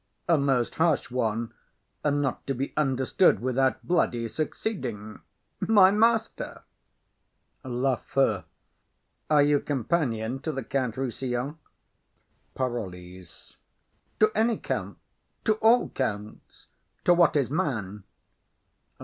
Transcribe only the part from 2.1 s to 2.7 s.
not to